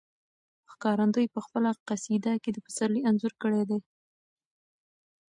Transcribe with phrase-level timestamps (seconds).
[0.71, 3.79] ښکارندوی په خپله قصیده کې د پسرلي انځور کړی دی.